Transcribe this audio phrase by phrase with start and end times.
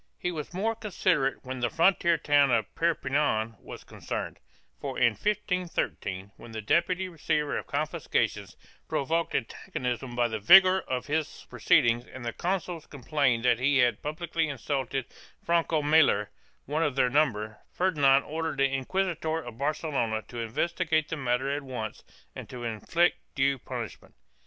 [0.15, 4.39] 1 He was more considerate when the frontier town of Perpinan was concerned,
[4.79, 10.81] for in 1513, when the deputy receiver of confisca tions provoked antagonism by the vigor
[10.87, 15.05] of his proceedings and the consuls complained that he had publicly insulted
[15.45, 16.31] Franco Maler,
[16.65, 21.61] one of their number, Ferdinand ordered the inquisitor of Barcelona to investigate the matter at
[21.61, 22.03] once
[22.35, 24.15] and to inflict due punishment.